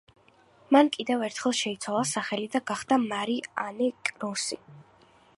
[0.75, 4.59] მან კიდევ ერთხელ შეიცვალა სახელი და გახდა მარი ანე კროსი.